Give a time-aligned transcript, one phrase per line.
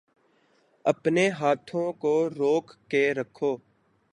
[0.85, 3.55] اپنے ہاتھوں کو روک کے رکھو